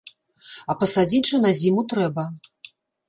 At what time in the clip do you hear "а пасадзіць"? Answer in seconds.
0.73-1.23